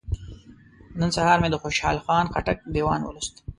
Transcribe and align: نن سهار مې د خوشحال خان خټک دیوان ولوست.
نن 0.99 1.09
سهار 1.17 1.37
مې 1.41 1.49
د 1.51 1.55
خوشحال 1.63 1.97
خان 2.05 2.25
خټک 2.33 2.57
دیوان 2.73 3.01
ولوست. 3.03 3.35